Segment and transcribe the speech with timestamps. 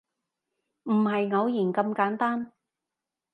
[0.85, 2.53] 唔係偶然咁簡單